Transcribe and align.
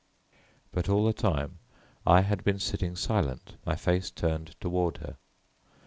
But 0.71 0.89
all 0.89 1.05
the 1.05 1.13
time 1.13 1.59
I 2.07 2.21
had 2.21 2.43
been 2.43 2.57
sitting 2.57 2.95
silent, 2.95 3.57
my 3.67 3.75
face 3.75 4.09
turned 4.09 4.55
toward 4.59 4.97
her. 4.97 5.17